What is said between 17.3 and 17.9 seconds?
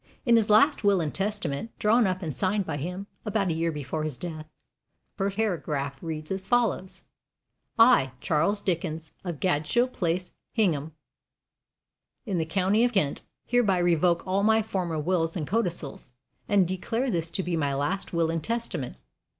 be my